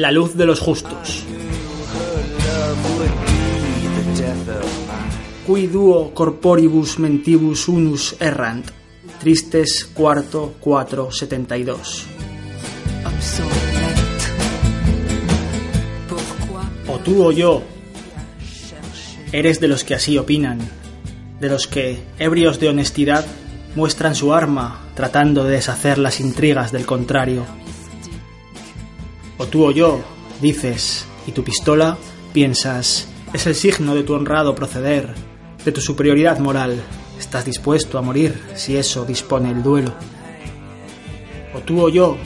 [0.00, 1.26] La luz de los justos.
[5.44, 8.64] Qui duo corporibus mentibus unus errant.
[9.20, 12.06] Tristes cuarto 472.
[13.04, 14.24] obsolète.
[16.08, 17.62] Pourquoi O tú o yo.
[19.32, 20.60] Eres de los que así opinan,
[21.40, 23.26] de los que, ebrios de honestidad,
[23.76, 27.44] muestran su arma tratando de deshacer las intrigas del contrario.
[29.40, 30.02] O tú o yo,
[30.42, 31.96] dices, y tu pistola,
[32.34, 35.14] piensas, es el signo de tu honrado proceder,
[35.64, 36.82] de tu superioridad moral.
[37.18, 39.94] Estás dispuesto a morir si eso dispone el duelo.
[41.54, 42.18] O tú o yo,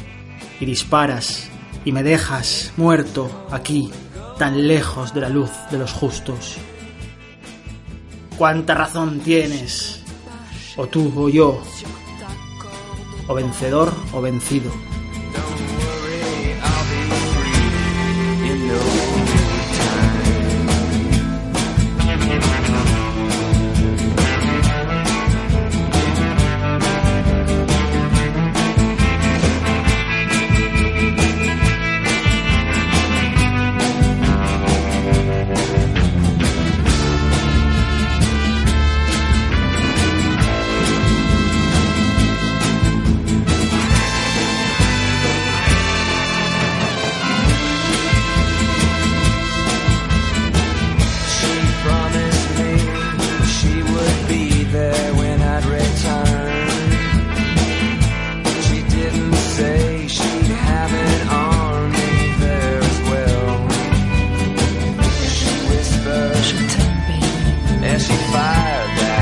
[0.59, 1.49] y disparas,
[1.85, 3.93] y me dejas muerto aquí,
[4.37, 6.57] tan lejos de la luz de los justos.
[8.37, 10.03] ¿Cuánta razón tienes?
[10.77, 11.63] O tú o yo,
[13.29, 14.73] o vencedor o vencido.
[68.55, 69.14] alive.